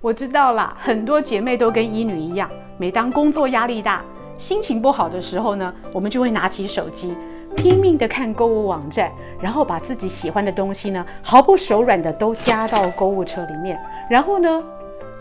[0.00, 4.00] 我知道啦，很多姐妹都跟医女一样，每当工作压力大、
[4.38, 7.16] 心情不好的时候呢，我们就会拿起手机，
[7.56, 13.76] 拼命的看购物网站，然后把自己喜欢的东西呢，毫不手软的都加到购物车里面，
[14.08, 14.62] 然后呢，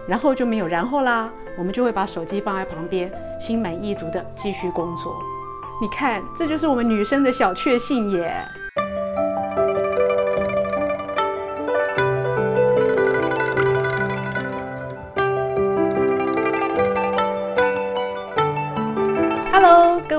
[0.08, 5.16] 然后就没有然后啦，我们就会把手机放在旁边，心满意足的继续工作。
[5.82, 8.32] 你看，这就是我们女生的小确幸耶。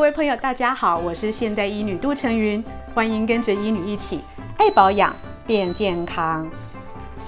[0.09, 4.21] 位朋友，大家好，我是现代医女杜成云，欢迎跟着医女一起
[4.57, 5.15] 爱保养
[5.47, 6.51] 变健康。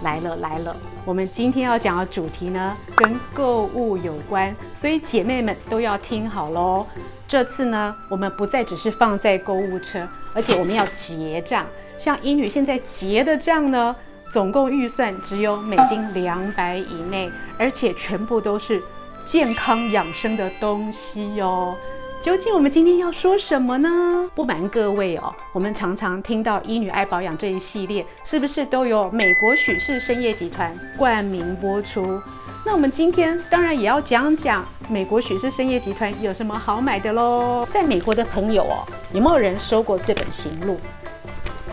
[0.02, 6.86] 来了来了，我们今天要讲的主题呢，跟购物有关，所以姐妹们都要听好喽。
[7.28, 11.66] 这次呢，我们不再只是放在购物车，而且我们要结账。
[11.98, 13.94] 像医女现在结的账呢，
[14.32, 18.82] 总共预算只有美金两百以内，而且全部都是
[19.26, 21.76] 健康养生的东西哟。
[22.22, 23.88] 究竟我们今天要说什么呢？
[24.34, 32.20] 不瞒各位哦，我们常常听到医女爱保养这一系列，是不是都有美国许氏参业集团冠名播出？
[32.66, 37.66] 那我们今天当然也要讲讲美国许氏参业集团有什么好买的喽。
[37.72, 40.74] 在美国的朋友哦，有没有人收过这本《行录》？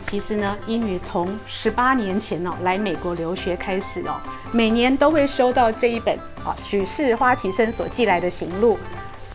[0.09, 4.15] 其实呢，英女从十八年前哦来美国留学开始哦，
[4.53, 8.75] 每年都会收到这一本啊许氏花旗参所寄来的《行录》。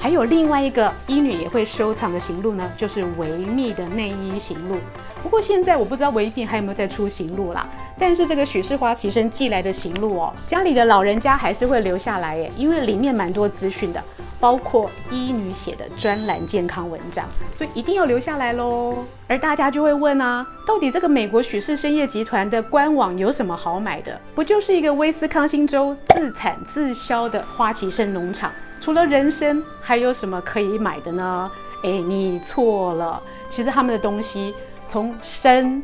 [0.02, 4.76] 还有另外一个医女也会收藏的行录呢，就是维密的内衣行录。
[5.22, 7.68] 不过现在我不知道维密还有没有在出行录啦。
[7.96, 14.02] 但是这个许世华旗参寄来的行录哦，家里的老人家还是会留下来耶，因为里面蛮多资讯的，
[14.42, 18.92] 包括医女写的专栏健康文章，所以一定要留下来喽。
[19.28, 24.20] 而大家就会问啊，到底这个美国许氏参业集团的官网有什么好买的？
[24.34, 28.50] 不就是一个威斯康星州自产自销的花旗参农场？
[28.80, 31.48] 除了人参，还有什么可以买的呢？
[31.84, 33.22] 哎，你错了。
[33.48, 34.52] 其实他们的东西，
[34.88, 35.80] 从参、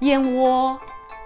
[0.00, 0.78] 燕窝、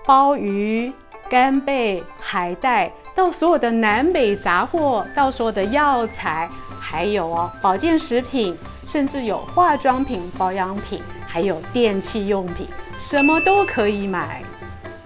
[0.06, 0.92] 鲍鱼、
[1.30, 12.66] 干贝、海带，到所有的南北杂货，到所有的药材，还有哦保健食品，甚至有化妆品、保养品，还有电器用品，
[12.98, 14.42] 什么都可以买。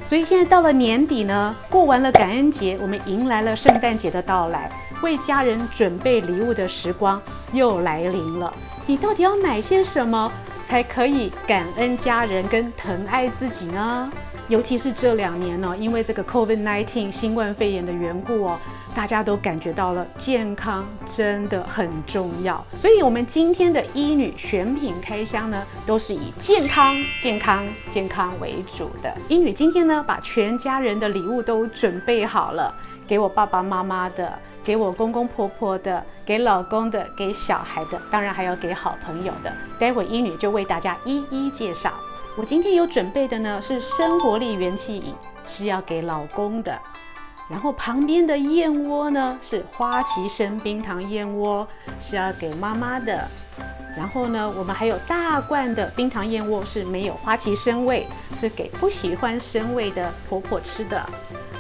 [0.03, 4.71] 所以现在到了年底呢，过完了感恩节，我们迎来了圣诞节的到来。
[5.03, 7.21] 为家人准备礼物的时光
[7.53, 8.51] 又来临了，
[8.87, 10.33] 你到底要买些什么
[10.67, 14.11] 才可以感恩家人跟疼爱自己呢？
[14.49, 18.59] 尤其是这两年呢，因为这个 COVID-19 新冠肺炎的缘故哦，
[18.95, 22.63] 大家都感觉到了健康真的很重要。
[22.75, 29.17] 所以，我们今天的医女选品开箱呢，都是以健康、健康、健康为主的。
[29.29, 32.75] 医女今天呢，把全家人的礼物都准备好了，
[33.07, 34.39] 给我爸爸妈妈的。
[34.65, 39.53] 给我公公婆婆的，给老公的，给小孩的，当然还有给好朋友的。
[39.79, 41.93] 待会医女就为大家一一介绍。
[42.37, 45.15] 我今天有准备的呢，是生活力元气饮，
[45.47, 46.77] 是要给老公的。
[47.49, 51.65] 然后旁边的燕窝呢，是花旗参冰糖燕窝，
[52.01, 53.29] 是要给妈妈的。
[53.97, 61.09] 然后呢，我们还有大罐的冰糖燕窝，是没有花旗参味，是给不喜欢参味的婆婆吃的。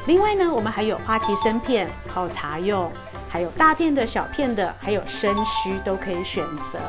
[0.08, 2.90] 另外呢，我们还有花旗参片泡茶用，
[3.28, 6.80] 还有大片的小片的，还有参须都可以选择。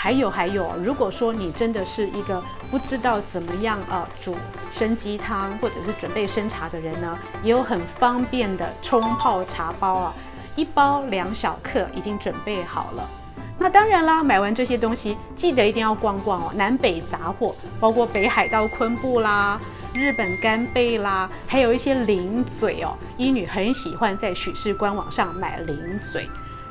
[0.00, 4.36] 还有还有，如果说你真的是一个不知道怎么样呃煮
[4.72, 10.14] 参鸡汤或者是准备参茶的人呢，也有很方便的冲泡茶包啊，
[10.54, 13.10] 一包两小克已经准备好了。
[13.58, 19.60] 那当然啦，买完这些东西记得一定要逛逛哦，南北杂货，包括北海道昆布啦。
[19.94, 26.28] 日本干贝啦，还有一些零嘴哦，医女很喜欢在许氏官网上买零嘴。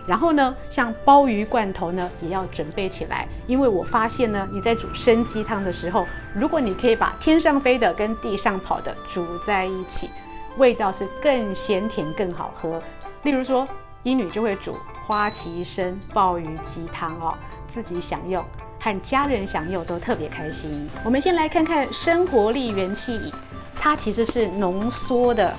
[0.07, 10.09] 然后呢，像鲍鱼罐头呢，也要准备起来，因为我发现呢，你在煮参鸡汤的时候，如果你可以把天上飞的跟地上跑的煮在一起，
[10.57, 12.81] 味道是更鲜甜、更好喝。
[13.23, 13.67] 例如说，
[14.03, 17.37] 医女就会煮花旗参鲍鱼鸡汤哦，
[17.67, 18.43] 自己享用。
[18.79, 20.87] 和家人享用都特别开心。
[21.03, 23.33] 我们先来看看生活力元气，
[23.75, 25.53] 它其实是浓缩的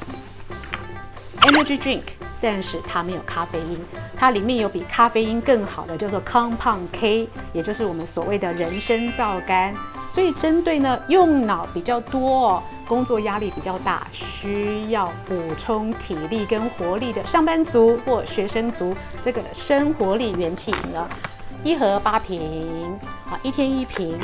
[1.43, 2.03] energy drink，
[2.41, 3.79] 但是它没有咖啡因，
[4.17, 9.75] 它里面有比咖啡因更好的叫做 compound K，也就是我们所谓的人参皂苷。
[10.11, 21.07] 所以针对呢用脑比较多、工作压力比较大、需要补充体力跟活力的上班族或学生族，这个生活力元气饮呢。
[21.63, 22.97] 一盒八瓶，
[23.29, 24.19] 啊，一天一瓶，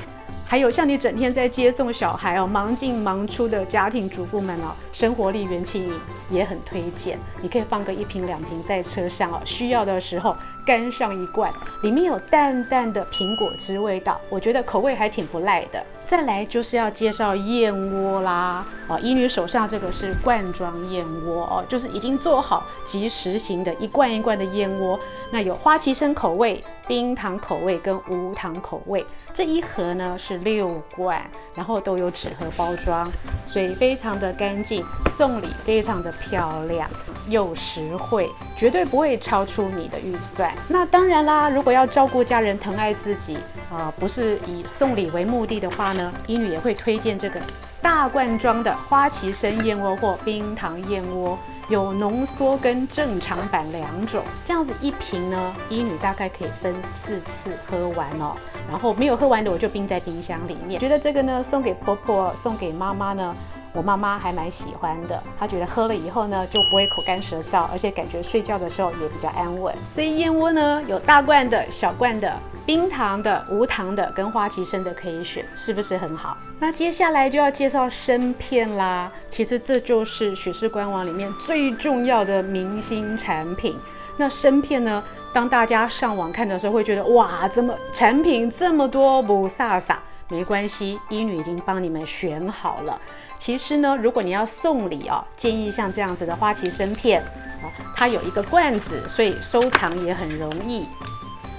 [0.46, 5.92] 还有像你整天在接送小孩哦，忙进忙出的家庭主妇们哦，生活力元气饮
[6.30, 7.18] 也很推荐。
[7.42, 11.52] 你可以放个一瓶两瓶在车上哦，需要的时候干上一罐，
[11.82, 15.84] 里面有淡淡的苹果汁味道，我觉得口味还挺不赖的。
[16.06, 25.00] 再来就是要介绍燕窝啦，哦，依女手上这个是罐装燕窝哦，就是已经做好即食型的一罐一罐的燕窝，
[25.32, 31.22] 那有花旗参口味、冰糖口味跟无糖口味，这一盒呢是六罐，
[31.54, 33.10] 然后都有纸盒包装，
[33.46, 34.84] 所以非常的干净，
[35.16, 36.88] 送礼非常的漂亮
[37.28, 40.52] 又实惠，绝对不会超出你的预算。
[40.68, 43.38] 那当然啦，如果要照顾家人、疼爱自己
[43.70, 47.40] 啊、不是以送礼为目的的话呢，医女也会推荐这个
[47.82, 51.38] 大罐装的花旗参燕窝或冰糖燕窝。
[51.70, 58.36] 有浓缩跟正常版两种，这样子一瓶呢，医女大概可以分四次喝完哦。
[58.68, 60.78] 然后没有喝完的，我就冰在冰箱里面。
[60.78, 63.34] 觉得这个呢，送给婆婆、送给妈妈呢，
[63.74, 65.22] 我妈妈还蛮喜欢的。
[65.38, 69.74] 她觉得喝了以后呢，就不会口干舌燥，而且感觉睡觉的时候也比较安稳。
[69.86, 72.32] 所以燕窝呢，有大罐的、小罐的。
[72.66, 76.34] 冰糖的、无糖的跟花旗参的可以选，是不是很好？
[76.58, 79.12] 那接下来就要介绍参片啦。
[79.28, 83.76] 其实这就是许氏官网里面最重要的明星产品。
[84.16, 89.96] 那参片呢，当大家上网看的时候，会觉得哇，怎么产品这么多不飒飒？
[90.30, 93.00] 没关系，医女已经帮你们选好了。
[93.38, 97.22] 其实呢，如果你要送礼哦，建议像这样子的花旗参片，
[97.62, 100.88] 哦，它有一个罐子，所以收藏也很容易。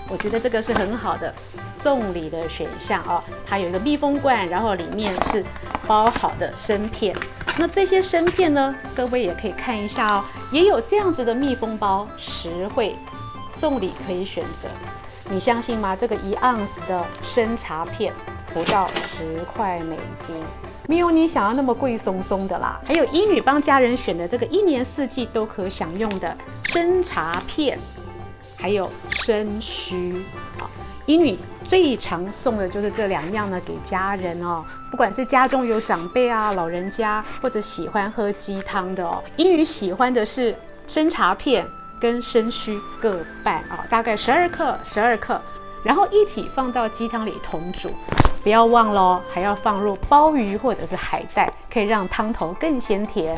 [0.09, 1.33] 我觉得这个是很好的
[1.67, 5.43] 送礼的选项哦，它有一个密封罐，然后里面是
[5.87, 7.15] 包好的参片。
[7.57, 12.95] 那这些参片呢，各位也可以看一下哦，也有这样子的密封包，实惠，
[13.57, 14.67] 送礼可以选择。
[15.29, 15.95] 你相信吗？
[15.95, 18.13] 这个一盎司的参茶片
[18.53, 20.35] 不到十块美金，
[20.87, 22.79] 没有你想要那么贵松松的啦。
[22.85, 27.77] 还有医女帮家人选的这个一年四季都可享用的参茶片。
[28.57, 28.89] 还有
[29.23, 30.23] 参须，
[30.57, 30.69] 好，
[31.05, 34.63] 医女最常送的就是这两样呢，给家人哦。
[34.89, 40.55] 不管是家中有长辈啊、老人家，或者喜欢喝鸡汤的哦，英女喜欢的是
[40.87, 41.67] 参茶片
[41.99, 45.41] 跟生须各半啊，大概十二克，十二克，
[45.83, 47.89] 然后一起放到鸡汤里同煮。
[48.43, 53.35] 不要忘了，还要放入鲍鱼或者是海带，可以让汤头更鲜甜。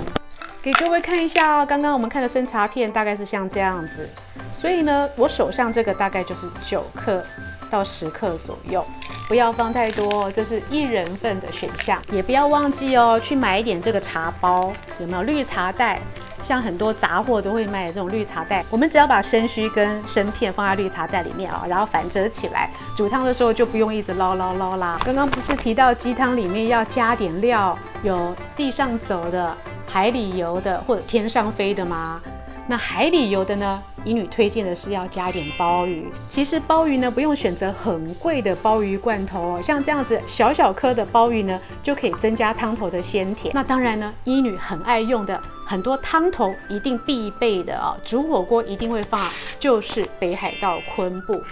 [0.62, 4.10] 给各位看一下哦，刚刚我们看的生茶片大概是像这样子，
[4.52, 7.24] 所以呢，我手上这个大概就是九克
[7.70, 8.86] 到十克左右，
[9.30, 12.02] 不要放太多，这是一人份的选项。
[12.12, 16.02] 也不要忘记哦，去买一点这个茶包，有没有绿茶袋？
[16.48, 24.98] 像很多杂货都会卖这种绿茶袋，我们只要把参须跟参片放在绿茶袋里面啊，然后反折起来，煮汤的时候就不用一直捞捞捞啦。
[25.04, 29.54] 刚刚不是提到鸡汤里面要加点料，有地上走的。
[29.90, 32.22] 海里游的或者天上飞的吗？
[32.68, 33.82] 那海里游的呢？
[34.08, 36.08] 医女推荐的是要加点鲍鱼。
[36.30, 43.54] 其实鲍鱼呢，不用选择很贵的鲍鱼罐头哦，像这样子小小颗的鲍鱼呢，就可以增加汤头的鲜甜。
[43.54, 51.44] 那当然呢，医女很爱用的很多汤头一定必备的哦，煮火锅一定会放，就是北海道昆布。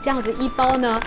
[0.00, 1.00] 这样子一包呢。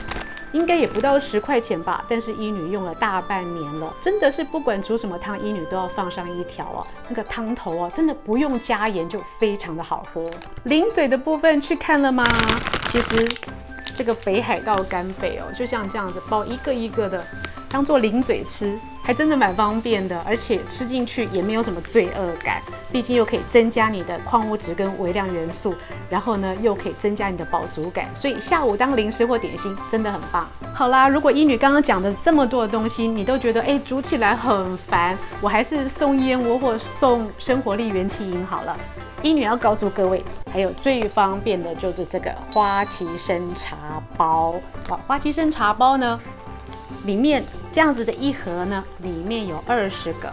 [0.51, 6.87] 应该也不到十块钱吧，但是医女用了大半年了，真的是不管煮什么汤，医女都要放上一条哦。
[7.07, 10.29] 那个汤头哦，真的不用加盐就非常的好喝。
[10.63, 12.25] 零嘴的部分去看了吗？
[12.91, 13.29] 其实
[13.95, 17.23] 这个北海道干贝哦，就像这样子包一个一个的，
[17.69, 18.77] 当做零嘴吃。
[19.09, 22.61] 还真的蛮方便的，而且吃进去也没有什么罪恶感，
[22.91, 25.73] 毕竟又可以增加你的矿物质跟微量元素，
[26.11, 30.47] 然后呢又可以增加你的饱足感，所以下午当零食或点心真的很棒。
[30.75, 38.77] 好啦，如果一女刚刚讲的这么多的东西，你都觉得哎煮起来很烦，我还是送燕窝或送生活力元气饮好了。
[39.23, 40.23] 一女要告诉各位，
[40.53, 43.75] 还有最方便的就是这个花旗参茶
[44.15, 44.53] 包。
[44.87, 46.19] 好，花旗参茶包呢，
[47.05, 50.31] 里面这样子的一盒呢，里面有二十个，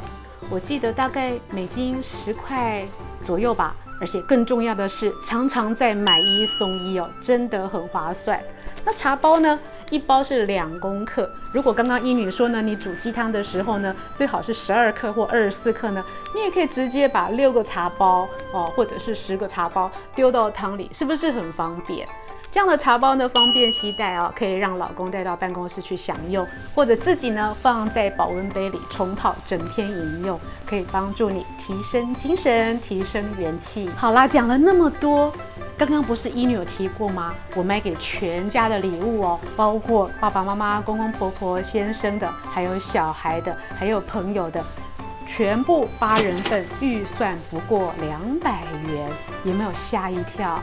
[0.49, 2.85] 我记得大概每斤十块
[3.23, 3.75] 左右吧。
[3.99, 8.39] 而且更重要的是，常常在买一送一哦，真的很划算。
[8.85, 11.31] 那茶包呢，一包是两公克。
[11.51, 22.07] 如果刚刚一女说呢，你煮鸡汤的时候呢，最好是十二克或二十四克呢，你也可以直接把六个茶包哦，或者是十个茶包丢到汤里，是不是很方便？
[22.57, 33.91] 这样的茶包呢，方便携带哦，可以让老公带到办公室去享用，或者自己呢放在保温杯里冲泡，整天饮用，可以帮助你提升精神、提升元气。
[33.95, 35.31] 好啦，讲了那么多，
[35.77, 37.35] 刚刚不是医女有提过吗？
[37.55, 44.65] 我买给全家的礼物哦，包括爸爸妈妈、公公婆婆、先生的，还有小孩的，还有朋友的，
[45.27, 49.11] 全部八人份，预算不过两百元，
[49.45, 50.59] 有没有吓一跳？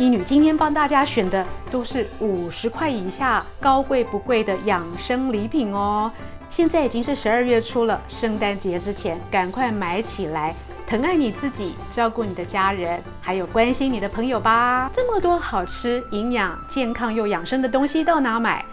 [0.00, 6.10] 医女今天帮大家选的都是五十块以下，高贵不贵的养生礼品哦。
[6.48, 10.54] 现在已经是十二月初了，圣诞节之前赶快买起来，
[10.86, 14.88] 疼爱你自己，照顾你的家人，还有关心你的朋友吧。
[14.90, 18.64] 这么多好吃、营养、健康又养生的东西到哪买？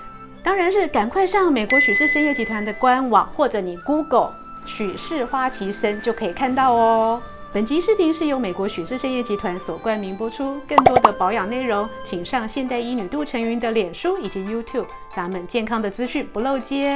[0.41, 4.31] 当然是赶快上美国许氏参业集团的官网，或者你 Google
[4.65, 7.21] 许氏花旗参就可以看到哦。
[7.53, 10.59] 本集视频是由美国许氏商业集团所冠名播出。
[10.67, 14.85] 更多的保养内容，请上现代医女杜成云的脸书以及 YouTube，
[15.15, 16.91] 咱们健康的资讯不漏接。